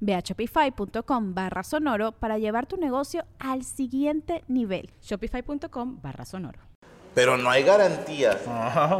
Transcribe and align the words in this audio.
Ve 0.00 0.14
a 0.14 0.20
shopify.com 0.20 1.34
barra 1.34 1.62
sonoro 1.62 2.12
para 2.12 2.38
llevar 2.38 2.66
tu 2.66 2.76
negocio 2.76 3.24
al 3.38 3.64
siguiente 3.64 4.44
nivel. 4.48 4.90
Shopify.com 5.02 6.00
barra 6.02 6.24
sonoro. 6.24 6.58
Pero 7.14 7.36
no 7.36 7.50
hay 7.50 7.62
garantía 7.64 8.38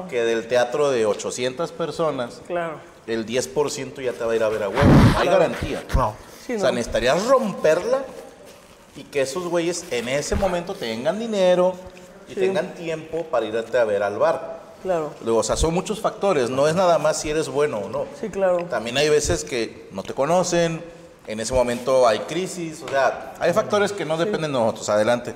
que 0.09 0.23
del 0.25 0.49
teatro 0.49 0.91
de 0.91 1.07
800 1.07 1.71
personas, 1.73 2.43
Claro. 2.47 2.81
el 3.07 3.25
10% 3.27 4.01
ya 4.03 4.13
te 4.13 4.25
va 4.25 4.33
a 4.33 4.37
ir 4.37 4.43
a 4.43 4.49
ver 4.49 4.63
a 4.65 4.69
huevo. 4.69 4.83
No 5.13 5.19
hay 5.19 5.29
garantía. 5.29 5.85
No. 5.95 6.15
Sí, 6.45 6.55
O 6.55 6.59
sea, 6.59 6.73
necesitarías 6.73 7.27
romperla 7.29 8.03
y 8.97 9.05
que 9.05 9.21
esos 9.21 9.47
güeyes 9.49 9.85
en 9.93 10.09
ese 10.09 10.35
momento 10.35 10.75
tengan 10.75 11.19
dinero 11.19 11.75
y 12.29 12.35
Sí. 12.35 12.41
tengan 12.41 12.75
tiempo 12.75 13.25
para 13.25 13.47
irte 13.47 13.79
a 13.79 13.85
ver 13.85 14.03
al 14.03 14.19
bar. 14.19 14.58
Claro. 14.89 15.13
O 15.37 15.43
sea, 15.43 15.55
son 15.57 15.75
muchos 15.75 16.01
factores. 16.01 16.49
No 16.49 16.67
es 16.67 16.75
nada 16.75 16.99
más 16.99 17.21
si 17.21 17.29
eres 17.29 17.49
bueno 17.51 17.77
o 17.79 17.89
no. 17.91 18.07
Sí, 18.19 18.31
claro. 18.31 18.65
También 18.71 18.97
hay 18.97 19.11
veces 19.11 19.45
que 19.45 19.87
no 19.93 20.03
te 20.03 20.15
conocen, 20.15 20.83
en 21.27 21.41
ese 21.41 21.53
momento 21.53 22.09
hay 22.09 22.21
crisis, 22.21 22.83
o 22.83 22.89
sea, 22.89 23.35
hay 23.39 23.53
factores 23.53 23.93
que 23.93 24.07
no 24.07 24.17
dependen 24.17 24.51
de 24.51 24.59
nosotros, 24.59 24.89
adelante. 24.89 25.35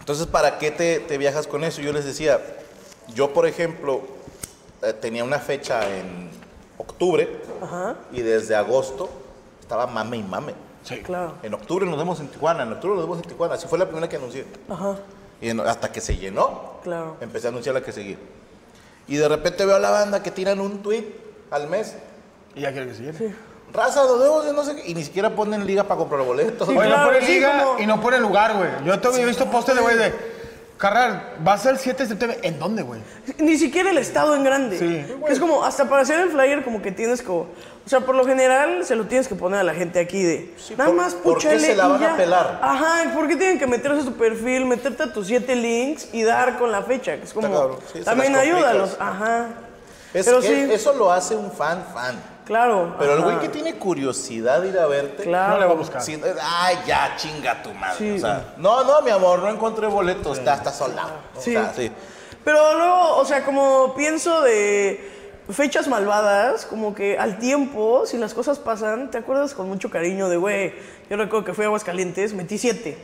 Entonces, 0.00 0.26
¿para 0.26 0.58
qué 0.58 0.70
te, 0.70 1.00
te 1.00 1.16
viajas 1.16 1.46
con 1.46 1.64
eso? 1.64 1.80
Yo 1.80 1.94
les 1.94 2.04
decía, 2.04 2.42
yo 3.14 3.32
por 3.32 3.46
ejemplo, 3.46 4.02
eh, 4.82 4.92
tenía 4.92 5.24
una 5.24 5.38
fecha 5.38 5.88
en 5.88 6.28
octubre 6.76 7.40
Ajá. 7.62 7.96
y 8.12 8.20
desde 8.20 8.54
agosto 8.54 9.08
estaba 9.60 9.86
mame 9.86 10.18
y 10.18 10.22
mame. 10.24 10.52
Sí. 10.84 10.98
Claro. 10.98 11.36
En 11.42 11.54
octubre 11.54 11.86
nos 11.86 11.96
vemos 11.96 12.20
en 12.20 12.28
Tijuana, 12.28 12.64
en 12.64 12.72
octubre 12.72 12.96
nos 12.96 13.04
vemos 13.04 13.22
en 13.22 13.30
Tijuana, 13.30 13.54
así 13.54 13.66
fue 13.66 13.78
la 13.78 13.86
primera 13.86 14.10
que 14.10 14.16
anuncié. 14.16 14.44
Ajá. 14.68 14.96
Y 15.42 15.50
hasta 15.60 15.92
que 15.92 16.00
se 16.00 16.16
llenó, 16.16 16.78
Claro. 16.82 17.16
empecé 17.20 17.48
a 17.48 17.50
anunciar 17.50 17.74
la 17.74 17.82
que 17.82 17.92
seguía. 17.92 18.16
Y 19.08 19.16
de 19.16 19.28
repente 19.28 19.66
veo 19.66 19.76
a 19.76 19.80
la 19.80 19.90
banda 19.90 20.22
que 20.22 20.30
tiran 20.30 20.60
un 20.60 20.82
tweet 20.82 21.04
al 21.50 21.68
mes 21.68 21.94
Y 22.54 22.60
ya 22.60 22.72
quiero 22.72 22.86
que 22.88 22.94
siga. 22.94 23.12
Sí. 23.14 23.34
Raza, 23.72 24.04
nos 24.04 24.20
vemos 24.20 24.44
de 24.44 24.52
no 24.52 24.62
sé 24.64 24.76
qué. 24.76 24.88
Y 24.90 24.94
ni 24.94 25.02
siquiera 25.02 25.30
ponen 25.34 25.66
liga 25.66 25.82
para 25.84 25.96
comprar 25.98 26.22
boletos. 26.22 26.68
Sí, 26.68 26.76
Oye, 26.76 26.86
claro, 26.86 27.02
no 27.02 27.08
pone 27.08 27.26
sí, 27.26 27.32
liga 27.34 27.64
como- 27.64 27.78
y 27.80 27.86
no 27.86 28.00
pone 28.00 28.18
lugar, 28.18 28.54
güey. 28.56 28.68
Yo 28.84 29.00
todavía 29.00 29.24
he 29.24 29.26
visto 29.26 29.50
postes 29.50 29.74
de 29.74 29.80
güey 29.80 29.96
de. 29.96 30.12
Carnal, 30.76 31.36
va 31.46 31.54
a 31.54 31.58
ser 31.58 31.72
el 31.72 31.78
7 31.78 32.02
de 32.02 32.08
septiembre. 32.10 32.40
¿En 32.42 32.58
dónde, 32.58 32.82
güey? 32.82 33.00
Ni 33.38 33.56
siquiera 33.56 33.90
el 33.90 33.98
estado 33.98 34.34
en 34.36 34.44
grande. 34.44 34.78
Sí. 34.78 35.14
Que 35.26 35.32
es 35.32 35.38
como, 35.40 35.64
hasta 35.64 35.88
para 35.88 36.02
hacer 36.02 36.20
el 36.20 36.28
flyer, 36.30 36.62
como 36.64 36.82
que 36.82 36.92
tienes 36.92 37.22
como. 37.22 37.46
O 37.84 37.88
sea, 37.88 38.00
por 38.00 38.14
lo 38.14 38.24
general 38.24 38.84
se 38.84 38.94
lo 38.94 39.06
tienes 39.06 39.26
que 39.26 39.34
poner 39.34 39.60
a 39.60 39.64
la 39.64 39.74
gente 39.74 39.98
aquí 39.98 40.22
de. 40.22 40.54
nada 40.76 40.86
por- 40.90 40.94
más 40.94 41.14
¿por 41.14 41.38
qué 41.38 41.58
se 41.58 41.74
la 41.74 41.88
van 41.88 42.02
a 42.02 42.10
ya". 42.10 42.16
pelar? 42.16 42.60
Ajá, 42.62 43.12
¿por 43.12 43.26
qué 43.26 43.36
tienen 43.36 43.58
que 43.58 43.66
meterse 43.66 44.02
a 44.02 44.04
tu 44.04 44.14
perfil, 44.14 44.66
meterte 44.66 45.02
a 45.02 45.12
tus 45.12 45.26
siete 45.26 45.56
links 45.56 46.08
y 46.12 46.22
dar 46.22 46.58
con 46.58 46.70
la 46.70 46.82
fecha? 46.82 47.16
Que 47.16 47.24
es 47.24 47.32
como. 47.32 47.78
sí, 47.92 48.00
también 48.04 48.36
ayúdalos. 48.36 48.96
Ajá. 49.00 49.48
Es 50.14 50.26
Pero 50.26 50.40
que 50.40 50.46
sí. 50.46 50.72
Eso 50.72 50.92
lo 50.92 51.10
hace 51.10 51.34
un 51.34 51.50
fan, 51.50 51.84
fan. 51.92 52.22
Claro. 52.44 52.94
Pero 52.98 53.14
el 53.14 53.22
güey 53.22 53.38
que 53.40 53.48
tiene 53.48 53.74
curiosidad 53.76 54.60
de 54.60 54.68
ir 54.68 54.78
a 54.78 54.86
verte. 54.86 55.22
Claro. 55.24 55.54
No 55.54 55.60
le 55.60 55.66
va 55.66 55.72
a 55.72 55.76
buscar. 55.76 56.02
ay, 56.42 56.78
ya, 56.86 57.14
chinga 57.16 57.62
tu 57.62 57.72
madre. 57.74 57.96
Sí. 57.98 58.10
O 58.16 58.18
sea, 58.18 58.52
no, 58.58 58.84
no, 58.84 59.00
mi 59.02 59.10
amor, 59.10 59.38
no 59.40 59.48
encontré 59.48 59.86
boletos. 59.86 60.38
Está, 60.38 60.54
está 60.54 60.70
soldado. 60.72 61.10
¿no? 61.34 61.40
Sí. 61.40 61.56
O 61.56 61.60
sea, 61.62 61.72
sí. 61.74 61.90
Pero 62.44 62.76
luego, 62.76 63.16
o 63.16 63.24
sea, 63.24 63.44
como 63.44 63.94
pienso 63.94 64.42
de 64.42 65.21
fechas 65.50 65.88
malvadas, 65.88 66.66
como 66.66 66.94
que 66.94 67.18
al 67.18 67.38
tiempo, 67.38 68.06
si 68.06 68.16
las 68.16 68.34
cosas 68.34 68.58
pasan, 68.58 69.10
te 69.10 69.18
acuerdas 69.18 69.54
con 69.54 69.68
mucho 69.68 69.90
cariño 69.90 70.28
de, 70.28 70.36
güey, 70.36 70.72
yo 71.10 71.16
recuerdo 71.16 71.44
que 71.44 71.54
fui 71.54 71.64
a 71.64 71.68
Aguascalientes, 71.68 72.32
metí 72.32 72.58
siete. 72.58 72.96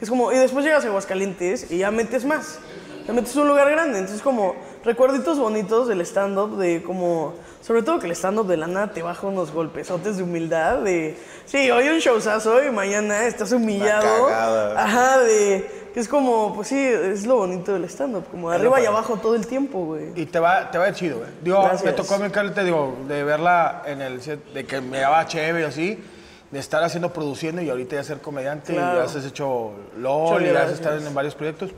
Es 0.00 0.08
como, 0.08 0.32
y 0.32 0.36
después 0.38 0.64
llegas 0.64 0.84
a 0.84 0.88
Aguascalientes 0.88 1.70
y 1.70 1.78
ya 1.78 1.90
metes 1.90 2.24
más. 2.24 2.58
Ya 3.06 3.12
metes 3.12 3.34
un 3.36 3.48
lugar 3.48 3.70
grande. 3.70 3.98
Entonces, 3.98 4.22
como 4.22 4.54
recuerditos 4.84 5.38
bonitos 5.38 5.88
del 5.88 6.00
stand-up, 6.02 6.56
de 6.56 6.82
como, 6.82 7.34
sobre 7.60 7.82
todo 7.82 7.98
que 7.98 8.06
el 8.06 8.12
stand-up 8.12 8.46
de 8.46 8.56
la 8.56 8.66
nada 8.66 8.92
te 8.92 9.02
baja 9.02 9.26
unos 9.26 9.52
golpesotes 9.52 10.16
de 10.16 10.22
humildad, 10.22 10.78
de, 10.78 11.18
sí, 11.44 11.70
hoy 11.70 11.88
un 11.88 11.98
showzazo 11.98 12.62
y 12.64 12.70
mañana 12.70 13.26
estás 13.26 13.52
humillado. 13.52 14.28
Ajá, 14.76 15.18
de, 15.18 15.79
que 15.92 16.00
es 16.00 16.08
como, 16.08 16.54
pues 16.54 16.68
sí, 16.68 16.78
es 16.78 17.26
lo 17.26 17.36
bonito 17.36 17.72
del 17.72 17.84
stand-up, 17.84 18.24
como 18.30 18.50
de 18.50 18.56
arriba 18.56 18.80
y 18.80 18.86
abajo 18.86 19.16
todo 19.16 19.34
el 19.34 19.46
tiempo, 19.46 19.84
güey. 19.86 20.12
Y 20.14 20.26
te 20.26 20.38
va, 20.38 20.70
te 20.70 20.78
va 20.78 20.84
a 20.84 20.88
ir 20.90 20.94
chido, 20.94 21.18
güey. 21.18 21.30
Digo, 21.42 21.60
Gracias. 21.62 21.84
me 21.84 21.92
tocó 21.92 22.14
a 22.14 22.18
mí, 22.18 22.30
Carlos, 22.30 22.54
te 22.54 22.64
digo, 22.64 22.96
de 23.08 23.24
verla 23.24 23.82
en 23.86 24.00
el 24.00 24.22
set, 24.22 24.44
de 24.52 24.64
que 24.66 24.80
me 24.80 25.00
daba 25.00 25.26
chévere 25.26 25.64
y 25.64 25.68
así, 25.68 26.04
de 26.50 26.58
estar 26.58 26.82
haciendo, 26.82 27.12
produciendo 27.12 27.62
y 27.62 27.70
ahorita 27.70 27.96
ya 27.96 28.04
ser 28.04 28.20
comediante 28.20 28.72
Claro. 28.72 28.98
y 29.00 29.06
ya 29.06 29.18
has 29.18 29.24
hecho 29.24 29.72
LOL 29.98 30.42
y 30.42 30.52
ya 30.52 30.62
has 30.64 30.72
estado 30.72 30.98
en, 30.98 31.06
en 31.06 31.14
varios 31.14 31.34
proyectos. 31.34 31.70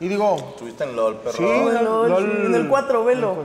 Y 0.00 0.08
digo, 0.08 0.36
Estuviste 0.36 0.84
en 0.84 0.94
LOL, 0.96 1.16
perro. 1.16 1.36
Sí. 1.36 1.44
En, 1.44 1.84
LOL, 1.84 2.46
en 2.46 2.54
el 2.54 2.68
4, 2.68 3.04
velo. 3.04 3.44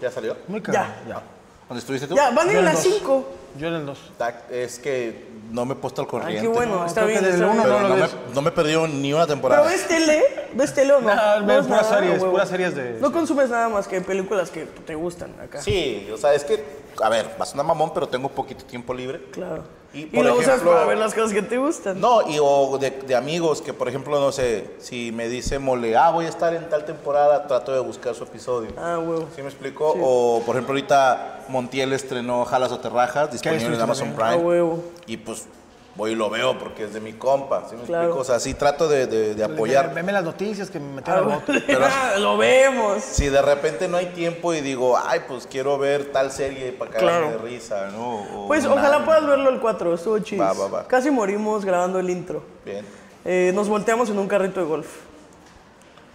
¿Ya 0.00 0.10
salió? 0.10 0.36
muy 0.48 0.60
caro. 0.60 0.78
Ya. 0.78 1.02
ya. 1.08 1.22
¿Dónde 1.68 1.80
estuviste 1.80 2.06
tú? 2.06 2.14
Ya, 2.16 2.30
van 2.30 2.50
en 2.50 2.56
en 2.58 2.64
las 2.64 2.82
dos. 2.84 2.94
5. 2.98 3.28
Yo 3.58 3.68
en 3.68 3.74
el 3.74 3.86
2. 3.86 4.12
Ta- 4.18 4.42
Es 4.50 4.78
que 4.78 5.26
no 5.52 5.64
me 5.66 5.74
he 5.74 5.76
puesto 5.76 6.00
al 6.02 6.06
Ay, 6.06 6.10
corriente. 6.10 6.42
qué 6.42 6.48
bueno, 6.48 6.76
No, 6.80 6.86
está 6.86 7.04
bien. 7.04 7.24
está 7.24 7.46
uno 7.46 7.64
no 7.64 7.80
no, 7.88 7.96
me, 7.96 8.08
no 8.34 8.42
me 8.42 8.48
he 8.48 8.52
perdido 8.52 8.86
ni 8.88 9.12
una 9.12 9.26
temporada. 9.26 9.62
¿Pero 9.62 9.72
ves 9.76 9.86
tele? 9.86 10.22
¿Ves 10.54 10.74
tele 10.74 10.92
o 10.94 11.00
no? 11.00 11.14
No, 11.14 11.40
No 11.40 11.46
ves 11.46 11.58
es 11.58 11.66
puras 11.66 11.88
series, 11.88 12.24
puras 12.24 12.48
series 12.48 12.74
de- 12.74 12.98
No 13.00 13.12
consumes 13.12 13.50
nada 13.50 13.68
más 13.68 13.86
que 13.86 14.00
películas 14.00 14.50
que 14.50 14.64
te 14.64 14.94
gustan 14.94 15.34
acá. 15.40 15.60
Sí, 15.62 16.08
o 16.12 16.16
sea, 16.16 16.34
es 16.34 16.44
que, 16.44 16.64
a 17.02 17.08
ver, 17.08 17.26
va 17.40 17.44
a 17.44 17.62
mamón, 17.62 17.92
pero 17.94 18.08
tengo 18.08 18.28
poquito 18.30 18.64
tiempo 18.64 18.94
libre. 18.94 19.22
Claro. 19.30 19.64
Y, 19.94 20.00
Y, 20.00 20.06
por 20.06 20.24
lo 20.24 20.36
usas 20.36 20.60
para 20.62 20.84
ver 20.86 20.96
las 20.98 21.12
cosas 21.14 21.32
que 21.32 21.42
te 21.42 21.58
gustan. 21.58 22.00
No, 22.00 22.26
y 22.28 22.38
o 22.40 22.78
de, 22.78 22.90
de 22.90 23.14
amigos 23.14 23.60
que, 23.60 23.72
por 23.74 23.88
ejemplo, 23.88 24.18
no 24.18 24.32
sé, 24.32 24.70
si 24.78 25.12
me 25.12 25.28
dice 25.28 25.58
Mole, 25.58 25.96
ah, 25.96 26.10
voy 26.10 26.24
a 26.26 26.28
estar 26.28 26.54
en 26.54 26.68
tal 26.68 26.84
temporada, 26.84 27.46
trato 27.46 27.72
de 27.72 27.80
buscar 27.80 28.14
su 28.14 28.24
episodio. 28.24 28.70
Ah, 28.78 28.98
huevo. 28.98 29.28
¿Sí 29.36 29.42
me 29.42 29.48
explico? 29.48 29.94
O, 30.00 30.42
por 30.46 30.56
ejemplo, 30.56 30.72
ahorita 30.72 31.44
Montiel 31.48 31.92
estrenó 31.92 32.44
Jalas 32.44 32.72
o 32.72 32.78
Terrajas, 32.78 33.30
disponible 33.30 33.74
en 33.74 33.80
Amazon 33.80 34.08
también? 34.08 34.26
Ah, 34.26 34.30
Prime. 34.32 34.44
huevo. 34.48 34.82
Y 35.06 35.16
pues 35.18 35.46
voy 35.94 36.12
y 36.12 36.14
lo 36.14 36.30
veo 36.30 36.58
porque 36.58 36.84
es 36.84 36.94
de 36.94 37.00
mi 37.00 37.12
compa, 37.12 37.66
¿sí 37.68 37.76
me 37.76 37.82
Claro. 37.82 38.04
explico? 38.04 38.20
O 38.20 38.24
sea, 38.24 38.40
sí 38.40 38.54
trato 38.54 38.88
de, 38.88 39.06
de- 39.06 39.34
de 39.34 39.44
apoyar. 39.44 39.92
Veme 39.92 40.10
las 40.12 40.24
noticias 40.24 40.70
que 40.70 40.80
me 40.80 40.86
Ah, 40.88 40.94
metieron 40.96 41.28
bote. 41.28 41.60
Pero- 41.66 41.86
lo 42.18 42.36
vemos. 42.38 43.02
Si 43.02 43.28
de 43.28 43.42
repente 43.42 43.88
no 43.88 43.98
hay 43.98 44.06
tiempo 44.06 44.54
y 44.54 44.60
digo, 44.62 44.96
ay, 44.98 45.20
pues 45.28 45.46
quiero 45.46 45.76
ver 45.78 46.06
tal 46.12 46.32
serie 46.32 46.72
para 46.72 46.90
cagarme 46.92 47.18
Claro. 47.28 47.42
de 47.42 47.48
risa, 47.50 47.88
¿no? 47.92 48.22
O 48.44 48.46
Pues 48.46 48.64
una- 48.64 48.74
ojalá 48.74 49.04
puedas 49.04 49.26
verlo 49.26 49.50
el 49.50 49.60
4, 49.60 49.94
estuvo 49.94 50.18
chido. 50.20 50.42
Va, 50.44 50.52
va, 50.54 50.68
va. 50.68 50.88
Casi 50.88 51.10
morimos 51.10 51.64
grabando 51.64 51.98
el 51.98 52.08
intro. 52.08 52.42
Bien. 52.64 52.84
Eh, 53.24 53.52
nos 53.54 53.68
volteamos 53.68 54.08
en 54.10 54.18
un 54.18 54.26
carrito 54.28 54.60
de 54.60 54.66
golf. 54.66 54.86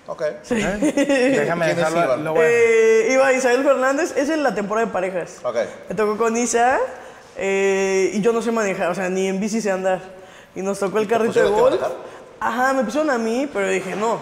Ok. 0.08 0.22
¿Eh? 0.22 0.38
Déjame 1.40 1.66
¿Quiénes 1.66 1.76
dejarlo. 1.78 2.03
iban? 2.03 2.23
Lo 2.23 2.32
a- 2.35 2.40
Eh, 2.41 3.09
iba 3.12 3.32
Isabel 3.34 3.64
Fernández, 3.64 4.14
es 4.18 4.30
en 4.30 4.41
la 4.41 4.56
temporada 4.56 4.88
de 4.88 4.94
parejas. 4.94 5.38
Ok. 5.44 5.56
Me 5.90 5.96
tocó 5.96 6.18
con 6.18 6.35
Isa 6.38 6.80
eh, 7.37 8.11
y 8.13 8.22
yo 8.22 8.34
no 8.34 8.41
sé 8.41 8.51
manejar, 8.51 8.89
o 8.89 8.95
sea, 8.95 9.09
ni 9.09 9.28
en 9.28 9.39
bici 9.39 9.61
sé 9.61 9.72
andar. 9.72 10.01
Y 10.55 10.61
nos 10.61 10.79
tocó 10.79 10.97
el 10.99 11.07
carrito 11.07 11.39
de 11.41 11.49
golf. 11.49 11.81
Ajá, 12.39 12.73
me 12.73 12.84
pusieron 12.84 13.09
a 13.09 13.17
mí, 13.17 13.49
pero 13.51 13.69
dije, 13.69 13.95
no, 13.95 14.19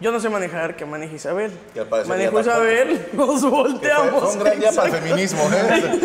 yo 0.00 0.10
no 0.12 0.20
sé 0.20 0.28
manejar, 0.30 0.76
que 0.76 0.86
maneje 0.86 1.16
Isabel. 1.16 1.52
Parecer 1.88 2.08
Manejo. 2.08 2.40
Isabel, 2.40 3.06
nos 3.12 3.42
Que 3.42 3.48
volteamos. 3.48 4.20
fue 4.22 4.32
un 4.32 4.38
gran 4.38 4.60
día 4.60 4.72
para 4.72 4.88
el 4.88 4.94
feminismo, 4.94 5.42
¿eh? 5.52 6.00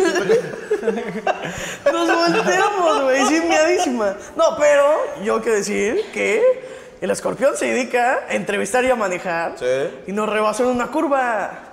Nos 1.92 2.08
volteamos, 2.08 3.02
güey, 3.04 3.24
sí, 3.26 3.40
miadísima. 3.40 4.14
No, 4.36 4.56
pero 4.58 4.84
yo 5.24 5.40
quiero 5.40 5.56
decir 5.56 6.00
que 6.12 6.42
el 7.00 7.10
escorpión 7.10 7.56
se 7.56 7.66
dedica 7.66 8.20
a 8.28 8.34
entrevistar 8.34 8.84
y 8.84 8.90
a 8.90 8.96
manejar. 8.96 9.54
Sí. 9.58 9.64
Y 10.06 10.12
nos 10.12 10.28
rebasó 10.28 10.64
en 10.64 10.70
una 10.70 10.88
curva. 10.88 11.65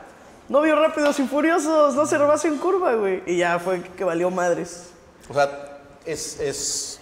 No 0.53 0.61
vio 0.61 0.75
rápidos 0.75 1.19
y 1.19 1.25
furiosos, 1.25 1.95
no 1.95 2.05
se 2.05 2.15
rebasó 2.15 2.47
en 2.47 2.59
curva, 2.59 2.93
güey. 2.93 3.23
Y 3.25 3.37
ya 3.37 3.57
fue 3.57 3.81
que 3.81 4.03
valió 4.03 4.29
madres. 4.29 4.91
O 5.27 5.33
sea, 5.33 5.79
es, 6.05 6.39
es 6.39 6.99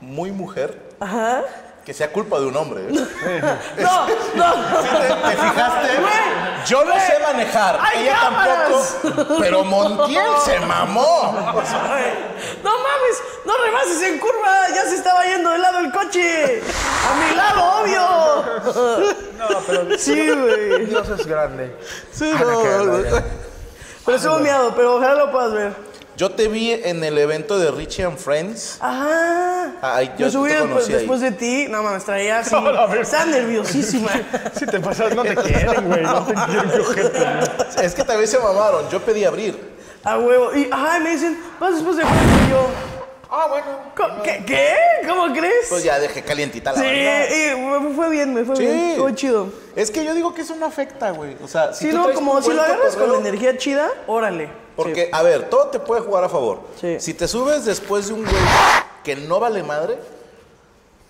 muy 0.00 0.30
mujer 0.30 0.80
Ajá. 1.00 1.42
Que 1.86 1.94
sea 1.94 2.10
culpa 2.10 2.40
de 2.40 2.46
un 2.46 2.56
hombre. 2.56 2.82
¿eh? 2.88 2.92
No, 3.78 4.06
no. 4.34 4.54
Sí 4.82 5.50
te 5.52 6.66
yo 6.66 6.84
no 6.84 6.94
sé 6.94 7.18
manejar, 7.22 7.78
¡Hay 7.80 8.02
ella 8.02 8.18
cámaras! 8.22 8.98
tampoco, 9.00 9.36
pero 9.38 9.62
Montiel 9.62 10.26
se 10.44 10.58
mamó. 10.58 11.32
Ay, 11.88 12.34
No 12.64 12.70
mames, 12.72 13.22
no 13.44 13.52
rebases 13.64 14.02
en 14.02 14.18
curva, 14.18 14.66
ya 14.74 14.82
se 14.82 14.96
estaba 14.96 15.24
yendo 15.26 15.50
de 15.50 15.58
lado 15.58 15.78
el 15.78 15.92
coche. 15.92 16.60
A 17.08 17.14
mi 17.14 17.36
lado, 17.36 17.82
obvio. 17.82 19.22
No, 19.38 19.60
pero 19.64 19.86
Sí, 19.98 20.28
güey. 20.28 20.86
Dios 20.86 21.08
es 21.08 21.24
grande. 21.24 21.76
Sí, 22.12 22.32
Ah, 22.34 22.42
no, 22.42 22.62
que 22.62 22.68
no. 22.68 23.22
Pero 24.04 24.16
estuvo 24.16 24.38
miado, 24.40 24.74
pero 24.74 24.96
ojalá 24.96 25.14
lo 25.14 25.30
puedas 25.30 25.52
ver. 25.52 25.72
Yo 26.16 26.30
te 26.30 26.48
vi 26.48 26.72
en 26.72 27.04
el 27.04 27.18
evento 27.18 27.58
de 27.58 27.70
Richie 27.70 28.04
and 28.04 28.16
Friends. 28.16 28.78
Ajá. 28.80 29.72
Ay, 29.82 30.12
yo 30.18 30.26
Yo 30.26 30.30
subí 30.30 30.48
te 30.48 30.54
después, 30.54 30.72
conocí 30.72 30.92
después 30.94 31.20
de 31.20 31.32
ti. 31.32 31.66
No 31.68 31.82
mames, 31.82 32.04
traía 32.04 32.38
así. 32.38 32.54
No. 32.54 32.94
Estaba 32.94 33.26
nerviosísima. 33.26 34.10
Si 34.58 34.64
te 34.64 34.80
pasas, 34.80 35.14
no 35.14 35.22
te 35.22 35.36
quieren, 35.36 35.86
güey. 35.86 36.02
No 36.02 36.24
te 36.24 36.32
quieren, 36.32 36.70
güey. 36.70 37.84
Es 37.84 37.94
que 37.94 38.02
también 38.02 38.28
se 38.28 38.38
mamaron, 38.38 38.88
yo 38.88 39.00
pedí 39.00 39.24
abrir. 39.24 39.76
A 40.04 40.18
huevo. 40.18 40.54
Y, 40.54 40.70
ajá, 40.72 40.98
me 41.00 41.10
dicen, 41.10 41.38
vas 41.60 41.74
después 41.74 41.96
de 41.96 42.02
Franco 42.04 42.22
y 42.46 42.50
yo. 42.50 42.66
Ah, 43.28 43.46
bueno. 43.48 43.66
"¿Co- 43.96 44.22
¿Qué? 44.22 44.44
¿Qué? 44.46 44.74
¿Cómo 45.08 45.32
crees? 45.32 45.66
Pues 45.68 45.82
ya 45.82 45.98
dejé 45.98 46.22
calientita 46.22 46.72
la 46.72 46.78
sí, 46.80 46.84
banda. 46.84 47.80
y 47.80 47.86
me 47.88 47.94
fue 47.94 48.10
bien, 48.10 48.32
me 48.34 48.44
fue 48.44 48.56
Sí. 48.56 48.62
bien. 48.62 48.90
Estuvo 48.90 49.10
chido. 49.10 49.48
Es 49.74 49.90
que 49.90 50.04
yo 50.04 50.14
digo 50.14 50.32
que 50.34 50.42
eso 50.42 50.54
no 50.56 50.66
afecta, 50.66 51.10
güey. 51.10 51.36
O 51.42 51.48
sea, 51.48 51.72
si 51.74 51.86
Si 51.86 51.90
tú 51.90 51.96
no, 51.96 52.02
traes 52.04 52.16
como 52.16 52.32
un 52.34 52.40
si 52.42 52.46
buen 52.46 52.56
lo 52.58 52.62
agarras 52.62 52.94
con 52.96 53.08
cotorreo- 53.08 53.20
energía 53.20 53.56
chida, 53.58 53.90
órale. 54.06 54.48
Porque, 54.76 55.08
a 55.12 55.22
ver, 55.22 55.48
todo 55.48 55.68
te 55.68 55.78
puede 55.80 56.02
jugar 56.02 56.22
a 56.24 56.28
favor. 56.28 56.60
Sí. 56.80 56.96
Si 57.00 57.14
te 57.14 57.26
subes 57.26 57.64
después 57.64 58.08
de 58.08 58.14
un 58.14 58.22
güey 58.22 58.34
que 59.02 59.16
no 59.16 59.40
vale 59.40 59.62
madre 59.62 59.96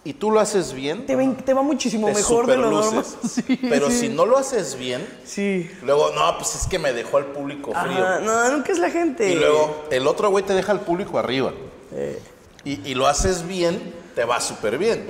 y 0.05 0.13
tú 0.15 0.31
lo 0.31 0.39
haces 0.39 0.73
bien, 0.73 1.05
Te, 1.05 1.17
ven- 1.17 1.35
te 1.37 1.53
va 1.53 1.63
muchísimo 1.63 2.07
te 2.07 2.15
mejor 2.15 2.47
de 2.47 2.57
lo 2.57 2.71
normal. 2.71 3.05
superluces. 3.05 3.45
Sí, 3.47 3.59
Pero 3.69 3.91
sí. 3.91 3.99
si 3.99 4.09
no 4.09 4.25
lo 4.25 4.39
haces 4.39 4.77
bien, 4.77 5.07
Sí. 5.25 5.69
luego, 5.83 6.13
no, 6.13 6.39
pues 6.39 6.55
es 6.55 6.67
que 6.69 6.79
me 6.79 6.93
dejó 6.93 7.17
al 7.17 7.27
público 7.27 7.73
frío. 7.73 8.05
Ajá, 8.07 8.21
no, 8.21 8.49
nunca 8.53 8.71
es 8.73 8.79
la 8.79 8.89
gente. 8.91 9.29
Y 9.29 9.35
luego 9.35 9.85
el 9.91 10.07
otro 10.07 10.31
güey 10.31 10.45
te 10.45 10.55
deja 10.55 10.71
al 10.73 10.81
público 10.81 11.19
arriba. 11.19 11.53
Y, 12.65 12.91
y 12.91 12.95
lo 12.95 13.07
haces 13.07 13.47
bien, 13.47 13.95
te 14.15 14.25
va 14.25 14.41
súper 14.41 14.79
bien. 14.79 15.07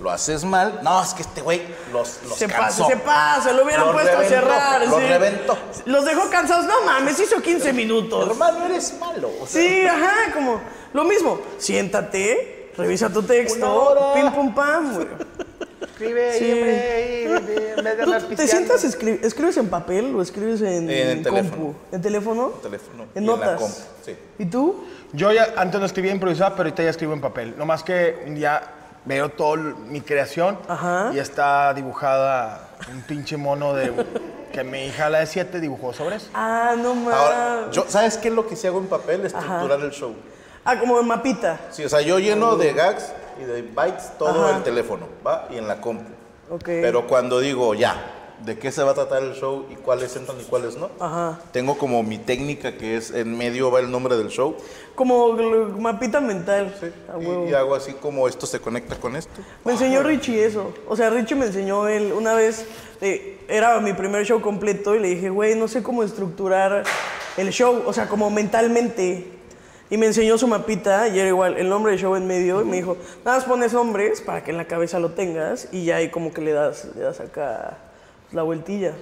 Lo 0.00 0.10
haces 0.10 0.44
mal, 0.44 0.80
no, 0.82 1.02
es 1.02 1.12
que 1.12 1.20
este 1.20 1.42
güey 1.42 1.60
los, 1.92 2.20
los 2.26 2.38
Se 2.38 2.46
cansó. 2.46 2.84
pasa, 2.84 2.86
se 2.86 2.96
pasa, 2.96 3.52
lo 3.52 3.64
hubieran 3.64 3.84
Los 3.84 3.92
puesto 3.94 4.16
reventó, 4.18 4.34
a 4.34 4.40
cerrar. 4.40 4.86
los 4.88 4.98
sí. 4.98 5.06
reventó. 5.06 5.58
Los 5.84 6.04
dejó 6.06 6.30
cansados. 6.30 6.64
No 6.64 6.80
mames, 6.86 7.20
hizo 7.20 7.40
15 7.42 7.72
minutos. 7.74 8.30
Hermano, 8.30 8.64
eres 8.64 8.94
malo. 8.98 9.30
o 9.42 9.46
sea, 9.46 9.60
Sí, 9.60 9.82
ajá, 9.86 10.32
como 10.32 10.58
lo 10.94 11.04
mismo. 11.04 11.40
Siéntate, 11.58 12.72
revisa 12.78 13.10
tu 13.10 13.22
texto, 13.22 14.12
pim 14.14 14.32
pum 14.32 14.54
pam. 14.54 14.94
güey. 14.94 15.06
Escribe 16.00 16.32
Sí. 16.38 16.44
ahí, 16.44 17.22
en 17.24 17.46
vez 17.84 17.96
de 17.96 18.04
¿Tú 18.04 18.12
andar 18.14 18.22
te 18.22 18.48
sientas, 18.48 18.84
escri- 18.86 19.18
escribes 19.22 19.56
en 19.58 19.68
papel 19.68 20.14
o 20.14 20.22
escribes 20.22 20.62
en, 20.62 20.88
En 20.90 21.22
teléfono. 21.22 21.50
compu? 21.50 21.74
¿En 21.92 22.00
teléfono? 22.00 22.52
En 22.56 22.62
teléfono 22.62 23.04
y 23.14 23.18
¿En 23.18 23.24
en 23.24 23.26
la 23.30 23.36
notas? 23.36 23.60
compu, 23.60 23.76
sí. 24.04 24.16
¿Y 24.38 24.46
tú? 24.46 24.84
Yo 25.12 25.30
ya 25.30 25.52
antes 25.58 25.78
no 25.78 25.84
escribía 25.84 26.12
improvisado, 26.12 26.52
pero 26.52 26.62
ahorita 26.68 26.82
ya 26.84 26.90
escribo 26.90 27.12
en 27.12 27.20
papel. 27.20 27.54
No 27.58 27.66
más 27.66 27.82
que 27.82 28.22
un 28.26 28.34
día 28.34 28.62
veo 29.04 29.28
toda 29.28 29.56
mi 29.58 30.00
creación 30.00 30.58
Ajá. 30.68 31.10
y 31.12 31.18
está 31.18 31.74
dibujada 31.74 32.68
un 32.90 33.02
pinche 33.02 33.36
mono 33.36 33.74
de 33.74 33.92
que 34.52 34.64
mi 34.64 34.86
hija, 34.86 35.10
la 35.10 35.18
de 35.18 35.26
7, 35.26 35.60
dibujó 35.60 35.92
sobre 35.92 36.16
eso. 36.16 36.28
Ah, 36.32 36.74
no 36.78 36.94
mames. 36.94 37.14
Ahora, 37.14 37.68
yo, 37.72 37.84
¿sabes 37.88 38.16
qué 38.16 38.28
es 38.28 38.34
lo 38.34 38.46
que 38.46 38.56
sí 38.56 38.66
hago 38.66 38.78
en 38.78 38.86
papel? 38.86 39.26
Estructurar 39.26 39.80
el 39.80 39.90
show. 39.90 40.14
Ah, 40.64 40.78
como 40.78 40.98
en 40.98 41.06
mapita. 41.06 41.60
Sí, 41.70 41.84
o 41.84 41.88
sea, 41.90 42.00
yo 42.00 42.18
lleno 42.18 42.56
de 42.56 42.72
gags 42.72 43.12
y 43.40 43.44
de 43.44 43.62
bytes 43.62 44.18
todo 44.18 44.46
Ajá. 44.46 44.56
el 44.58 44.62
teléfono, 44.62 45.06
¿va? 45.26 45.48
Y 45.50 45.56
en 45.56 45.66
la 45.68 45.80
compu. 45.80 46.10
Ok. 46.50 46.64
Pero 46.64 47.06
cuando 47.06 47.38
digo, 47.40 47.74
ya, 47.74 48.36
¿de 48.44 48.58
qué 48.58 48.72
se 48.72 48.82
va 48.82 48.92
a 48.92 48.94
tratar 48.94 49.22
el 49.22 49.34
show 49.34 49.66
y 49.70 49.76
cuáles 49.76 50.14
entran 50.16 50.40
y 50.40 50.44
cuáles 50.44 50.76
no? 50.76 50.90
Ajá. 50.98 51.38
Tengo 51.52 51.78
como 51.78 52.02
mi 52.02 52.18
técnica 52.18 52.76
que 52.76 52.96
es 52.96 53.10
en 53.10 53.36
medio 53.36 53.70
va 53.70 53.80
el 53.80 53.90
nombre 53.90 54.16
del 54.16 54.28
show. 54.28 54.56
Como 54.94 55.32
mapita 55.78 56.20
mental. 56.20 56.74
A 57.12 57.16
huevo. 57.16 57.46
Y, 57.46 57.50
y 57.50 57.54
hago 57.54 57.74
así 57.74 57.92
como 57.94 58.26
esto 58.28 58.46
se 58.46 58.60
conecta 58.60 58.96
con 58.96 59.16
esto. 59.16 59.40
Me 59.64 59.72
enseñó 59.72 60.02
Richie 60.02 60.44
eso. 60.44 60.72
O 60.88 60.96
sea, 60.96 61.08
Richie 61.10 61.36
me 61.36 61.46
enseñó 61.46 61.88
él 61.88 62.12
una 62.12 62.34
vez. 62.34 62.66
eh, 63.00 63.38
era 63.48 63.80
mi 63.80 63.92
primer 63.94 64.24
show 64.24 64.40
completo 64.40 64.94
y 64.94 65.00
le 65.00 65.08
dije, 65.08 65.30
güey, 65.30 65.54
no 65.56 65.68
sé 65.68 65.82
cómo 65.82 66.02
estructurar 66.02 66.84
el 67.36 67.50
show. 67.50 67.82
O 67.86 67.92
sea, 67.92 68.08
como 68.08 68.28
mentalmente. 68.30 69.39
Y 69.90 69.96
me 69.96 70.06
enseñó 70.06 70.38
su 70.38 70.46
mapita 70.46 71.08
y 71.08 71.18
era 71.18 71.28
igual, 71.28 71.56
el 71.58 71.68
nombre 71.68 71.92
del 71.92 72.00
show 72.00 72.14
en 72.14 72.26
medio. 72.26 72.62
Y 72.62 72.64
me 72.64 72.76
dijo, 72.76 72.96
nada 73.24 73.38
más 73.38 73.44
pones 73.44 73.72
nombres 73.72 74.20
para 74.20 74.42
que 74.44 74.52
en 74.52 74.56
la 74.56 74.64
cabeza 74.66 74.98
lo 75.00 75.10
tengas 75.10 75.68
y 75.72 75.84
ya 75.84 75.96
ahí 75.96 76.08
como 76.10 76.32
que 76.32 76.40
le 76.40 76.52
das, 76.52 76.86
le 76.94 77.02
das 77.02 77.18
acá 77.20 77.76
la 78.32 78.42
vueltilla. 78.42 78.92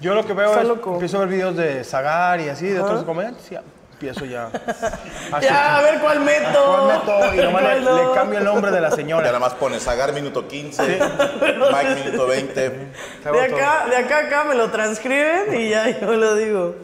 Yo 0.00 0.14
lo 0.14 0.24
que 0.26 0.32
veo 0.32 0.48
Está 0.48 0.62
es, 0.62 0.68
loco. 0.68 0.94
empiezo 0.94 1.18
a 1.18 1.20
ver 1.20 1.28
videos 1.28 1.56
de 1.56 1.84
Zagar 1.84 2.40
y 2.40 2.48
así, 2.48 2.68
de 2.68 2.78
Ajá. 2.78 2.86
otros 2.86 3.04
comediantes, 3.04 3.46
y 3.50 3.54
ya 3.54 3.62
empiezo 3.92 4.24
ya. 4.24 4.46
Así 5.32 5.44
Ya, 5.44 5.76
a 5.76 5.82
ver 5.82 6.00
cuál 6.00 6.20
meto. 6.20 6.48
¿Cuál 6.64 6.86
meto? 6.88 7.34
Y 7.34 7.36
nomás 7.44 7.62
le, 7.62 7.68
¿Cuál 7.68 7.84
no? 7.84 8.08
le 8.08 8.14
cambio 8.14 8.38
el 8.38 8.44
nombre 8.46 8.70
de 8.70 8.80
la 8.80 8.88
Ya 8.88 8.96
señora. 8.96 9.26
nada 9.26 9.38
más 9.38 9.52
pones 9.52 9.86
Agar 9.86 10.14
minuto 10.14 10.48
15, 10.48 10.82
Mike 11.70 12.02
minuto 12.02 12.26
20. 12.26 12.60
De 12.60 13.40
acá, 13.42 13.86
de 13.90 13.96
acá 13.96 14.16
a 14.16 14.26
acá 14.26 14.44
me 14.44 14.54
lo 14.54 14.70
transcriben 14.70 15.60
y 15.60 15.68
ya 15.68 16.00
yo 16.00 16.12
lo 16.14 16.34
digo. 16.34 16.74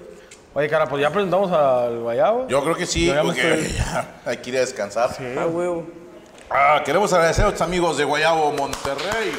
Oye, 0.56 0.70
cara, 0.70 0.86
pues 0.88 1.02
ya 1.02 1.10
presentamos 1.10 1.52
al 1.52 1.98
Guayabo. 2.00 2.48
Yo 2.48 2.62
creo 2.64 2.74
que 2.74 2.86
sí, 2.86 3.04
Yo 3.08 3.22
porque 3.22 3.42
estoy- 3.42 3.72
ya 3.76 4.06
hay 4.24 4.38
que 4.38 4.48
ir 4.48 4.56
a 4.56 4.60
descansar. 4.60 5.10
A 5.38 5.46
huevo. 5.46 5.86
Ah, 6.48 6.80
queremos 6.82 7.12
agradecer 7.12 7.42
a 7.44 7.48
nuestros 7.48 7.68
amigos 7.68 7.98
de 7.98 8.04
Guayabo 8.04 8.52
Monterrey. 8.52 9.32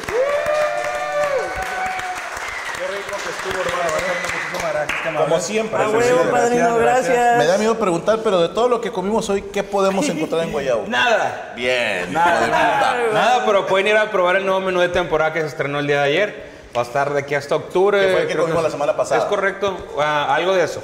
Qué 2.76 2.86
rico 2.86 3.16
que 3.24 3.30
estuvo, 3.30 3.60
hermano. 3.62 5.18
Como 5.24 5.40
siempre. 5.40 5.82
A 5.82 5.88
huevo, 5.88 6.30
padrino, 6.30 6.76
gracias. 6.76 7.38
Me 7.38 7.46
da 7.46 7.58
miedo 7.58 7.76
preguntar, 7.76 8.20
pero 8.22 8.40
de 8.40 8.50
todo 8.50 8.68
lo 8.68 8.80
que 8.80 8.92
comimos 8.92 9.28
hoy, 9.28 9.42
¿qué 9.42 9.64
podemos 9.64 10.08
encontrar 10.08 10.44
en 10.44 10.52
Guayabo? 10.52 10.84
Nada. 10.88 11.52
Bien, 11.56 12.12
Nada, 12.12 12.96
nada, 13.12 13.42
pero 13.44 13.66
pueden 13.66 13.88
ir 13.88 13.96
a 13.96 14.08
probar 14.08 14.36
el 14.36 14.46
nuevo 14.46 14.60
menú 14.60 14.78
de 14.78 14.88
temporada 14.88 15.32
que 15.32 15.40
se 15.40 15.48
estrenó 15.48 15.80
el 15.80 15.88
día 15.88 16.02
de 16.02 16.08
ayer. 16.10 16.48
Va 16.76 16.82
a 16.82 16.84
estar 16.84 17.12
de 17.12 17.18
aquí 17.18 17.34
hasta 17.34 17.56
octubre. 17.56 17.98
Que 18.00 18.12
fue 18.12 18.22
el 18.22 18.28
que 18.28 18.36
comimos 18.36 18.62
la 18.62 18.70
semana 18.70 18.94
pasada. 18.96 19.22
Es 19.22 19.26
correcto, 19.26 19.76
ah, 19.98 20.32
algo 20.32 20.54
de 20.54 20.62
eso. 20.62 20.80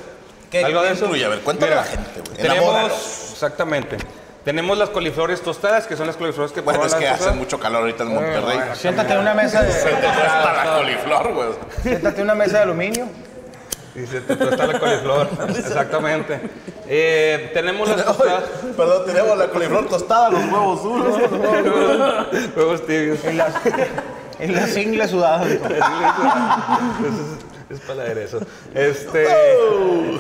¿Qué- 0.61 0.65
algo 0.65 0.81
qué 0.83 0.87
de 0.89 0.93
eso. 0.95 1.05
incluye? 1.05 1.25
A 1.25 1.29
ver, 1.29 1.41
cuéntale 1.41 1.73
a 1.73 1.77
la 1.77 1.85
gente, 1.85 2.21
güey. 2.21 2.37
Tenemos, 2.37 2.62
Enamóralos. 2.62 3.31
exactamente. 3.33 3.97
Tenemos 4.45 4.77
las 4.77 4.91
coliflores 4.91 5.41
tostadas, 5.41 5.87
que 5.87 5.97
son 5.97 6.06
las 6.06 6.17
coliflores 6.17 6.53
que 6.53 6.61
Bueno, 6.61 6.85
es 6.85 6.95
que 6.95 7.06
hace 7.06 7.17
tostadas. 7.17 7.37
mucho 7.37 7.59
calor 7.59 7.81
ahorita 7.81 8.03
en 8.03 8.15
Monterrey. 8.15 8.59
Siéntate 8.75 9.15
en 9.15 9.21
una 9.21 9.33
mesa 9.35 9.62
de, 9.62 9.73
Se 9.73 9.85
te 9.89 9.91
cuesta 9.95 10.53
la 10.65 10.75
coliflor, 10.81 11.33
güey. 11.33 11.49
siéntate 11.83 12.17
en 12.19 12.25
una 12.25 12.35
mesa 12.35 12.56
de 12.59 12.62
aluminio. 12.65 13.09
Y 13.94 14.06
se 14.06 14.20
te 14.20 14.34
tuesta 14.37 14.67
la 14.67 14.79
coliflor, 14.79 15.29
exactamente. 15.56 16.41
Eh, 16.87 17.51
tenemos 17.55 17.89
las 17.89 18.05
tostadas, 18.05 18.43
Perdón, 18.77 19.06
tenemos 19.06 19.39
la 19.39 19.46
coliflor 19.49 19.87
tostada, 19.89 20.29
los 20.31 20.44
huevos 20.44 20.82
duros. 20.82 21.17
huevos 22.56 22.87
tibios. 22.87 23.25
En 23.25 23.39
las, 23.39 23.55
en 24.41 24.55
las 24.55 24.77
ingles 24.77 25.11
sudadas. 25.11 25.46
Es 27.71 27.81
para 27.81 27.94
el 27.94 28.01
aderezo. 28.13 28.41
Este, 28.75 29.27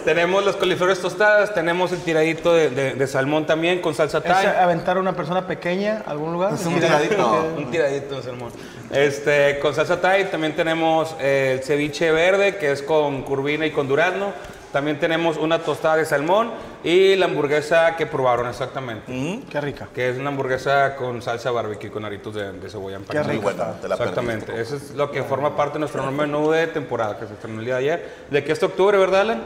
tenemos 0.04 0.44
las 0.44 0.56
coliflores 0.56 0.98
tostadas, 1.00 1.52
tenemos 1.54 1.92
el 1.92 2.00
tiradito 2.00 2.54
de, 2.54 2.70
de- 2.70 2.94
de 2.94 3.06
salmón 3.06 3.46
también 3.46 3.80
con 3.80 3.94
salsa 3.94 4.18
¿Es 4.18 4.24
thai. 4.24 4.46
aventar 4.46 4.96
a 4.96 5.00
una 5.00 5.14
persona 5.14 5.46
pequeña 5.46 6.02
a 6.06 6.10
algún 6.10 6.32
lugar? 6.32 6.52
un 6.52 6.80
tiradito. 6.80 7.52
Un 7.56 7.70
tiradito 7.70 8.16
de 8.16 8.22
salmón. 8.22 8.50
Este, 8.90 9.58
con 9.60 9.74
salsa 9.74 10.00
thai 10.00 10.30
también 10.30 10.54
tenemos 10.56 11.14
el 11.20 11.62
ceviche 11.62 12.10
verde, 12.12 12.56
que 12.56 12.72
es 12.72 12.82
con 12.82 13.22
curvina 13.22 13.66
y 13.66 13.70
con 13.72 13.88
durazno. 13.88 14.32
También 14.74 14.98
tenemos 14.98 15.36
una 15.36 15.60
tostada 15.60 15.94
de 15.96 16.04
salmón 16.04 16.50
y 16.82 17.14
la 17.14 17.26
hamburguesa 17.26 17.94
que 17.94 18.06
probaron 18.06 18.48
exactamente. 18.48 19.40
Qué 19.48 19.60
rica. 19.60 19.86
Que 19.94 20.10
es 20.10 20.18
una 20.18 20.30
hamburguesa 20.30 20.96
con 20.96 21.22
salsa 21.22 21.52
barbecue 21.52 21.92
con 21.92 22.04
aritos 22.04 22.34
de, 22.34 22.50
de 22.54 22.68
cebolla 22.68 22.98
Qué 23.08 23.22
rico. 23.22 23.42
buena, 23.42 23.72
te 23.80 23.86
la 23.86 23.94
Exactamente, 23.94 24.46
perdiste. 24.46 24.74
eso 24.74 24.84
es 24.84 24.90
lo 24.96 25.12
que 25.12 25.22
forma 25.22 25.54
parte 25.56 25.74
de 25.74 25.78
nuestro 25.78 26.02
nuevo 26.02 26.16
menú 26.16 26.50
de 26.50 26.66
temporada 26.66 27.16
que 27.16 27.24
se 27.28 27.34
estrenó 27.34 27.60
el 27.60 27.64
día 27.66 27.74
de 27.76 27.80
ayer. 27.80 28.14
¿De 28.32 28.42
qué 28.42 28.50
es 28.50 28.60
octubre, 28.64 28.98
verdad, 28.98 29.20
Alan? 29.20 29.42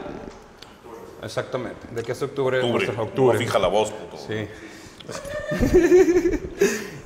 Exactamente, 1.21 1.87
de 1.91 2.01
qué 2.01 2.13
es 2.13 2.21
octubre. 2.23 2.57
Octubre. 2.61 2.85
nuestro 2.87 3.33
No 3.33 3.33
fija 3.33 3.59
la 3.59 3.67
voz, 3.67 3.91
puto. 3.91 4.17
Sí. 4.17 4.47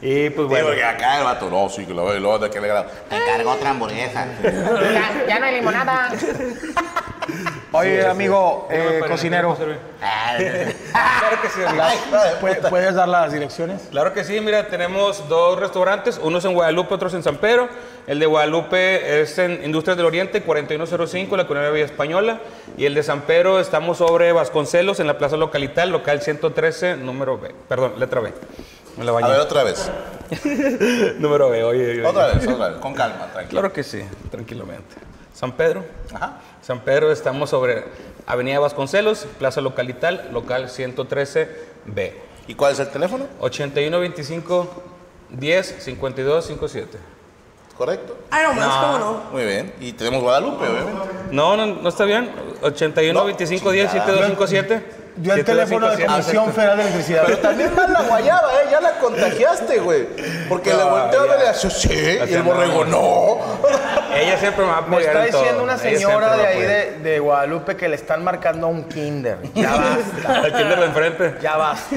y 0.02 0.30
pues 0.30 0.46
Sí, 0.48 0.50
bueno. 0.50 0.66
porque 0.68 0.84
acá 0.84 1.18
el 1.20 1.24
vato, 1.26 1.50
no, 1.50 1.68
sí, 1.70 1.86
que 1.86 1.94
lo 1.94 2.06
ve, 2.06 2.20
luego 2.22 2.40
de 2.40 2.50
que 2.50 2.62
le 2.62 2.68
grado. 2.70 2.88
Te 3.10 3.16
encargo 3.18 3.52
otra 3.52 3.72
hamburguesa. 3.72 4.28
Ya, 4.44 5.26
ya 5.28 5.40
no 5.40 5.46
hay 5.46 5.56
limonada. 5.56 6.10
Oye, 7.74 8.06
amigo 8.06 8.68
eh, 8.72 9.02
cocinero. 9.08 9.58
Claro 10.34 11.42
que 11.42 11.50
sí, 11.50 11.64
amigo. 11.66 11.84
¿pue- 12.42 12.70
¿puedes 12.70 12.94
dar 12.96 13.08
las 13.08 13.32
direcciones? 13.32 13.88
Claro 13.92 14.14
que 14.14 14.24
sí, 14.24 14.40
mira, 14.42 14.68
tenemos 14.68 15.28
dos 15.30 15.60
restaurantes, 15.60 16.20
unos 16.22 16.46
en 16.46 16.54
Guadalupe, 16.54 16.94
otros 16.94 17.14
en 17.14 17.24
San 17.24 17.38
Pedro. 17.38 17.70
El 18.06 18.20
de 18.20 18.26
Guadalupe 18.26 19.22
es 19.22 19.38
en 19.40 19.64
Industrias 19.64 19.96
del 19.98 20.06
Oriente, 20.06 20.42
4105, 20.44 21.36
la 21.38 21.48
Colonia 21.48 21.70
Villa 21.72 21.86
Española. 21.86 22.40
Y 22.78 22.86
el 22.86 22.94
de 22.94 23.02
San 23.04 23.22
Pedro 23.22 23.60
estamos 23.60 23.98
sobre 23.98 24.32
Vasconcelos, 24.34 25.00
en 25.00 25.08
la 25.08 25.18
Plaza 25.18 25.38
Localital, 25.38 25.90
local 25.90 26.22
113, 26.22 26.98
número 26.98 27.38
B. 27.40 27.54
Perdón, 27.68 27.94
letra 27.98 28.22
B. 28.22 28.34
Me 28.98 29.06
la 29.06 29.12
A 29.12 29.28
ver, 29.28 29.40
otra 29.40 29.64
vez. 29.64 29.90
número 31.20 31.50
B, 31.50 31.64
oye, 31.64 31.82
oye, 31.84 31.92
oye. 32.02 32.06
Otra 32.06 32.28
vez, 32.28 32.48
otra 32.48 32.70
vez. 32.70 32.78
Con 32.80 32.94
calma, 32.94 33.28
tranquilo. 33.32 33.62
Claro 33.62 33.74
que 33.74 33.84
sí, 33.84 34.04
tranquilamente. 34.30 34.96
San 35.34 35.54
Pedro. 35.54 35.84
Ajá. 36.14 36.40
San 36.62 36.80
Pedro 36.82 37.12
estamos 37.12 37.50
sobre 37.50 37.86
Avenida 38.26 38.60
Vasconcelos, 38.60 39.26
Plaza 39.40 39.62
Localital, 39.62 40.30
local 40.32 40.68
113B. 40.70 42.14
¿Y 42.48 42.56
cuál 42.56 42.74
es 42.74 42.80
el 42.80 42.90
teléfono? 42.90 43.26
8125 43.40 44.84
10 45.32 45.76
52 45.84 46.46
57. 46.46 46.98
¿Correcto? 47.78 48.16
Ay, 48.30 48.44
no 48.48 48.54
más. 48.54 48.78
¿cómo 48.86 49.00
no? 49.00 49.24
Muy 49.32 49.46
bien. 49.46 49.74
Y 49.80 49.94
tenemos 49.94 50.22
Guadalupe, 50.22 50.68
obviamente. 50.68 51.02
No, 51.32 51.58
no, 51.58 51.66
no 51.66 51.90
está 51.90 52.06
bien. 52.06 52.30
81 52.62 53.20
No, 53.20 53.26
25 53.26 53.72
10 53.72 53.92
chingada. 53.92 54.12
7257. 54.12 55.03
Yo 55.18 55.34
el 55.34 55.46
teléfono 55.46 55.90
de 55.90 56.06
Comisión 56.06 56.54
Federal 56.54 56.78
de 56.78 56.84
Electricidad. 56.84 57.24
Pero 57.26 57.38
también 57.40 57.76
más 57.76 57.90
la 57.90 58.02
guayaba, 58.02 58.54
¿eh? 58.54 58.68
Ya 58.72 58.82
la 58.82 58.94
contagiaste, 58.94 59.80
güey. 59.80 60.08
Porque 60.50 60.74
le 60.74 60.84
volteó 60.84 61.22
a 61.22 61.26
ver 61.26 61.40
y 61.46 61.48
hace, 61.50 61.70
sí, 61.70 61.90
y 61.92 62.34
el 62.34 62.44
borrego, 62.44 62.86
no. 62.86 63.38
Ella 64.16 64.38
siempre 64.38 64.66
me 64.66 64.72
va 64.72 64.78
a 64.78 64.82
Me 64.82 64.88
apoyar 64.88 65.18
está 65.18 65.38
diciendo 65.38 65.64
una 65.64 65.78
señora 65.78 66.36
de 66.36 66.46
ahí 66.48 66.62
de, 66.62 67.00
de 67.00 67.20
Guadalupe 67.20 67.76
que 67.76 67.88
le 67.88 67.96
están 67.96 68.24
marcando 68.24 68.68
a 68.68 68.70
un 68.70 68.86
kinder. 68.86 69.38
Ya 69.54 69.72
basta. 70.24 70.42
Al 70.42 70.54
kinder 70.54 70.80
de 70.80 70.86
enfrente. 70.86 71.36
Ya 71.42 71.58
basta. 71.58 71.96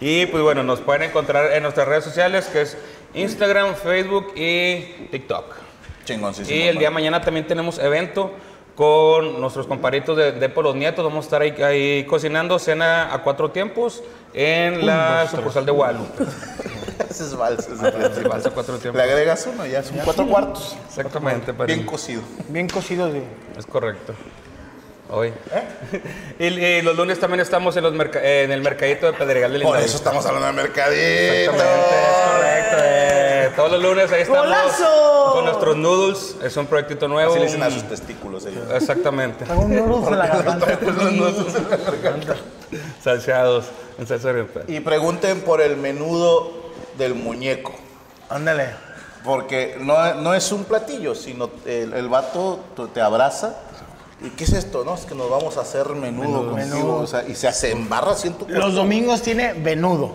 Y 0.00 0.26
pues 0.26 0.42
bueno, 0.42 0.62
nos 0.62 0.80
pueden 0.80 1.02
encontrar 1.02 1.52
en 1.52 1.62
nuestras 1.62 1.88
redes 1.88 2.04
sociales, 2.04 2.46
que 2.46 2.62
es 2.62 2.76
Instagram, 3.14 3.74
Facebook 3.74 4.32
y 4.36 5.08
TikTok. 5.10 5.56
Chingoncísimo. 6.04 6.56
Y 6.56 6.62
el 6.68 6.78
día 6.78 6.88
de 6.88 6.94
mañana 6.94 7.20
también 7.20 7.46
tenemos 7.46 7.78
evento 7.78 8.32
con 8.78 9.40
nuestros 9.40 9.66
comparitos 9.66 10.16
de, 10.16 10.30
de 10.30 10.48
por 10.48 10.62
los 10.62 10.76
nietos. 10.76 11.04
Vamos 11.04 11.24
a 11.24 11.26
estar 11.26 11.42
ahí, 11.42 11.50
ahí 11.62 12.04
cocinando 12.04 12.60
cena 12.60 13.12
a 13.12 13.24
cuatro 13.24 13.50
tiempos 13.50 14.04
en 14.32 14.86
la 14.86 15.26
sucursal 15.28 15.66
de 15.66 15.72
Guadalupe. 15.72 16.22
Ese 17.10 17.24
es 17.24 17.34
vals. 17.36 17.66
ese 17.66 17.72
es 17.74 18.48
cuatro 18.52 18.74
Le 18.74 18.80
tiempos. 18.80 19.02
agregas 19.02 19.48
uno, 19.52 19.66
ya 19.66 19.82
son 19.82 19.96
cuatro 20.04 20.26
cuartos. 20.28 20.76
Exactamente. 20.88 21.50
Bien 21.66 21.84
cocido. 21.84 22.22
Bien 22.48 22.68
cocido, 22.68 23.10
sí. 23.10 23.22
Es 23.56 23.66
correcto. 23.66 24.14
Hoy. 25.10 25.32
Y, 26.38 26.44
y 26.46 26.82
los 26.82 26.94
lunes 26.96 27.18
también 27.18 27.40
estamos 27.40 27.76
en, 27.76 27.82
los 27.82 27.94
merca- 27.94 28.20
en 28.22 28.52
el 28.52 28.60
mercadito 28.60 29.06
de 29.06 29.12
Pedregal 29.14 29.52
del 29.52 29.62
Por 29.62 29.78
eso 29.78 29.96
estamos 29.96 30.24
hablando 30.26 30.46
de 30.48 30.52
mercadito. 30.52 31.00
Exactamente, 31.02 31.94
es 31.96 32.26
correcto. 32.30 32.76
eh. 32.84 33.17
Todos 33.56 33.72
los 33.72 33.82
lunes 33.82 34.10
ahí 34.12 34.22
estamos 34.22 34.44
¡Golazo! 34.46 35.30
con 35.32 35.44
nuestros 35.44 35.76
noodles. 35.76 36.36
Es 36.42 36.56
un 36.56 36.66
proyectito 36.66 37.08
nuevo. 37.08 37.30
Así 37.32 37.40
le 37.40 37.46
dicen 37.46 37.62
a 37.62 37.70
sus 37.70 37.82
testículos 37.84 38.44
ellos. 38.46 38.64
Exactamente. 38.72 39.44
Nudo 39.46 40.08
en 40.12 40.18
la 40.18 40.26
garganta. 40.26 40.66
Salseados 43.02 43.66
en 43.98 44.06
salsa 44.06 44.28
oriental. 44.28 44.64
Y 44.68 44.80
pregunten 44.80 45.40
por 45.42 45.60
el 45.60 45.76
menudo 45.76 46.52
del 46.96 47.14
muñeco. 47.14 47.72
Ándale. 48.28 48.70
Porque 49.24 49.76
no, 49.80 50.14
no 50.14 50.34
es 50.34 50.52
un 50.52 50.64
platillo, 50.64 51.14
sino 51.14 51.50
el, 51.66 51.92
el 51.92 52.08
vato 52.08 52.60
te- 52.94 53.00
abraza. 53.00 53.56
¿Y 54.20 54.30
qué 54.30 54.44
es 54.44 54.52
esto? 54.52 54.84
No, 54.84 54.94
es 54.94 55.04
que 55.06 55.14
nos 55.14 55.30
vamos 55.30 55.56
a 55.58 55.60
hacer 55.62 55.88
menudo, 55.90 56.50
contigo. 56.50 56.54
Menudo. 56.56 56.96
O 57.00 57.06
sea, 57.06 57.24
y 57.26 57.34
se 57.34 57.46
hace 57.48 57.70
embarra 57.72 58.12
así 58.12 58.28
en 58.28 58.34
tu 58.34 58.46
cuerpo. 58.46 58.64
Los 58.64 58.74
domingos 58.74 59.22
tiene 59.22 59.52
venudo, 59.54 60.12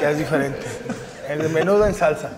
que 0.00 0.10
es 0.10 0.18
diferente. 0.18 0.60
El 1.28 1.48
menudo 1.50 1.86
en 1.86 1.94
salsa. 1.94 2.30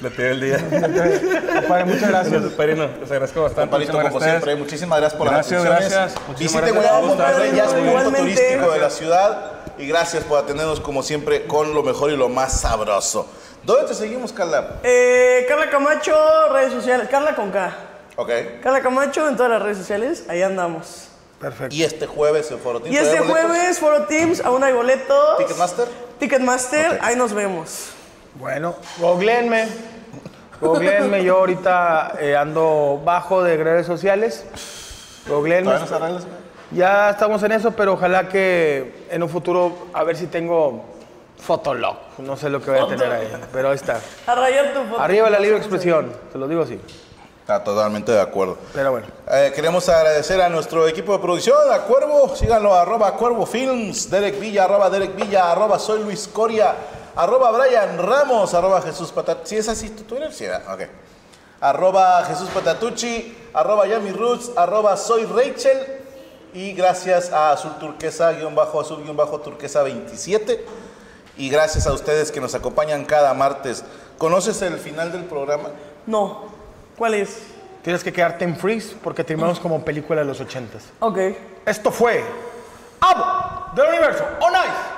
Le 0.00 0.10
pido 0.10 0.28
el 0.30 0.40
día. 0.40 0.58
Compadre, 0.58 1.84
muchas 1.84 2.08
gracias. 2.08 2.42
Padrino, 2.56 2.88
les 3.00 3.10
agradezco 3.10 3.42
bastante. 3.42 3.60
Comparito, 3.70 3.92
Muchas 3.92 4.08
como 4.08 4.18
gracias. 4.20 4.42
siempre, 4.42 4.56
muchísimas 4.56 5.00
gracias 5.00 5.18
por 5.18 5.28
Gracias, 5.30 5.64
las 5.64 5.70
gracias. 5.90 6.14
Visiten 6.38 6.60
gracias. 6.74 6.84
Guadalupe, 6.84 7.16
Gracias, 7.16 7.56
ya 7.56 7.64
es 7.64 7.72
un 7.72 7.92
punto 8.02 8.18
turístico 8.18 8.70
de 8.72 8.78
la 8.78 8.90
ciudad. 8.90 9.52
Y 9.78 9.86
gracias 9.86 10.24
por 10.24 10.38
atendernos, 10.38 10.80
como 10.80 11.02
siempre, 11.02 11.44
con 11.46 11.72
lo 11.74 11.82
mejor 11.82 12.10
y 12.10 12.16
lo 12.16 12.28
más 12.28 12.60
sabroso. 12.60 13.28
¿Dónde 13.62 13.86
te 13.88 13.94
seguimos, 13.94 14.32
Carla? 14.32 14.76
Eh, 14.82 15.44
Carla 15.48 15.68
Camacho, 15.70 16.14
redes 16.52 16.72
sociales. 16.72 17.08
Carla 17.10 17.34
con 17.34 17.50
K. 17.50 17.72
Ok. 18.16 18.30
Carla 18.62 18.80
Camacho 18.80 19.28
en 19.28 19.36
todas 19.36 19.52
las 19.52 19.62
redes 19.62 19.78
sociales. 19.78 20.24
Ahí 20.28 20.42
andamos. 20.42 21.08
Perfecto. 21.40 21.74
Y 21.74 21.84
este 21.84 22.06
jueves 22.06 22.50
en 22.50 22.58
Foro 22.58 22.80
Team, 22.80 22.92
Y 22.92 22.96
este 22.96 23.18
jueves, 23.20 23.78
Foro 23.78 24.04
Teams, 24.06 24.40
aún 24.44 24.64
hay 24.64 24.72
boletos. 24.72 25.38
Ticketmaster. 25.38 25.86
Ticketmaster, 26.18 26.98
ahí 27.00 27.14
nos 27.14 27.32
vemos. 27.32 27.90
Bueno, 28.34 28.76
googleenme. 28.98 29.68
Googleenme. 30.60 31.24
Yo 31.24 31.38
ahorita 31.38 32.14
eh, 32.20 32.36
ando 32.36 33.00
bajo 33.04 33.42
de 33.42 33.56
redes 33.56 33.86
sociales. 33.86 34.44
Googleenme. 35.26 35.72
Ya 36.70 37.10
estamos 37.10 37.42
en 37.42 37.52
eso, 37.52 37.70
pero 37.70 37.94
ojalá 37.94 38.28
que 38.28 39.06
en 39.10 39.22
un 39.22 39.28
futuro 39.28 39.88
a 39.94 40.04
ver 40.04 40.16
si 40.16 40.26
tengo 40.26 40.84
Fotolog. 41.38 41.96
No 42.18 42.36
sé 42.36 42.50
lo 42.50 42.60
que 42.60 42.70
voy 42.70 42.80
a 42.80 42.86
tener 42.86 43.10
ahí, 43.10 43.28
pero 43.52 43.70
ahí 43.70 43.76
está. 43.76 44.00
Arriba 44.98 45.30
la 45.30 45.40
libre 45.40 45.56
expresión, 45.56 46.12
te 46.30 46.38
lo 46.38 46.46
digo 46.46 46.62
así. 46.62 46.78
Está 47.40 47.64
totalmente 47.64 48.12
de 48.12 48.20
acuerdo. 48.20 48.58
Pero 48.74 48.90
bueno. 48.90 49.06
Eh, 49.32 49.52
queremos 49.54 49.88
agradecer 49.88 50.38
a 50.42 50.50
nuestro 50.50 50.86
equipo 50.86 51.14
de 51.14 51.18
producción, 51.18 51.56
a 51.72 51.78
Cuervo, 51.78 52.36
síganlo, 52.36 52.74
arroba 52.74 53.14
Cuervo 53.14 53.46
Films, 53.46 54.10
Derek 54.10 54.38
Villa, 54.38 54.64
arroba 54.64 54.90
Derek 54.90 55.16
Villa, 55.16 55.50
arroba 55.50 55.78
Soy 55.78 56.02
Luis 56.02 56.28
Coria, 56.28 56.74
arroba 57.18 57.50
Brian 57.50 57.98
Ramos, 57.98 58.54
arroba 58.54 58.80
Jesús 58.80 59.10
Patat. 59.10 59.44
¿Sí 59.44 59.56
es 59.56 59.68
así 59.68 59.90
tu 59.90 60.04
Twitter? 60.04 60.32
Sí, 60.32 60.46
¿verdad? 60.46 60.72
ok. 60.72 60.82
Arroba 61.60 62.24
Jesús 62.24 62.48
Patatucci, 62.50 63.36
arroba 63.52 63.88
Yami 63.88 64.12
Roots, 64.12 64.52
arroba 64.56 64.96
Soy 64.96 65.24
Rachel. 65.24 65.98
Y 66.54 66.72
gracias 66.72 67.32
a 67.32 67.50
Azul 67.50 67.72
Turquesa, 67.80 68.32
guion 68.32 68.54
bajo, 68.54 68.80
azul 68.80 69.02
guion 69.02 69.16
bajo 69.16 69.40
Turquesa 69.40 69.82
27. 69.82 70.64
Y 71.36 71.50
gracias 71.50 71.86
a 71.88 71.92
ustedes 71.92 72.30
que 72.30 72.40
nos 72.40 72.54
acompañan 72.54 73.04
cada 73.04 73.34
martes. 73.34 73.84
¿Conoces 74.16 74.62
el 74.62 74.78
final 74.78 75.10
del 75.10 75.24
programa? 75.24 75.70
No. 76.06 76.46
¿Cuál 76.96 77.14
es? 77.14 77.38
Tienes 77.82 78.04
que 78.04 78.12
quedarte 78.12 78.44
en 78.44 78.56
freeze 78.56 78.94
porque 79.02 79.24
terminamos 79.24 79.58
como 79.58 79.84
película 79.84 80.20
de 80.20 80.26
los 80.26 80.40
ochentas. 80.40 80.84
Ok. 81.00 81.18
Esto 81.66 81.90
fue 81.90 82.24
Abo 83.00 83.72
del 83.74 83.88
Universo. 83.88 84.24
¡Oh, 84.40 84.50
nice! 84.50 84.97